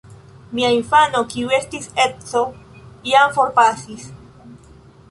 [0.59, 2.43] Mia infano, kiu estis edzo,
[3.11, 4.13] jam forpasis.